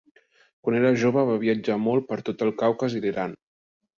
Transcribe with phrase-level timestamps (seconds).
[0.67, 3.37] Quan era jove va viatjar molt per tot el Caucas i Iran.